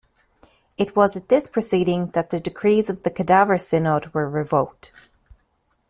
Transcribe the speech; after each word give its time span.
It 0.79 0.95
was 0.95 1.15
at 1.15 1.29
this 1.29 1.45
proceeding 1.45 2.07
that 2.15 2.31
the 2.31 2.39
decrees 2.39 2.89
of 2.89 3.03
the 3.03 3.11
Cadaver 3.11 3.59
Synod 3.59 4.15
were 4.15 4.27
revoked. 4.27 4.91